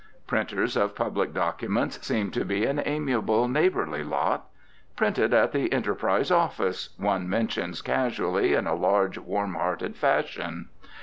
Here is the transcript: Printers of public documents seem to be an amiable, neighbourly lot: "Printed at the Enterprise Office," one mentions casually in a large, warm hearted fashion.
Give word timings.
Printers 0.25 0.75
of 0.75 0.95
public 0.95 1.31
documents 1.31 2.03
seem 2.03 2.31
to 2.31 2.43
be 2.43 2.65
an 2.65 2.81
amiable, 2.87 3.47
neighbourly 3.47 4.03
lot: 4.03 4.47
"Printed 4.95 5.31
at 5.31 5.51
the 5.51 5.71
Enterprise 5.71 6.31
Office," 6.31 6.95
one 6.97 7.29
mentions 7.29 7.83
casually 7.83 8.55
in 8.55 8.65
a 8.65 8.73
large, 8.73 9.19
warm 9.19 9.53
hearted 9.53 9.95
fashion. 9.95 10.69